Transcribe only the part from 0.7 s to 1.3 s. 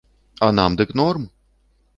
дык норм!